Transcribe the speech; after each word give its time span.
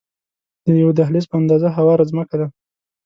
د 0.65 0.65
یوه 0.81 0.93
دهلیز 0.99 1.25
په 1.29 1.35
اندازه 1.41 1.67
هواره 1.77 2.05
ځمکه 2.11 2.35
ده. 2.39 2.47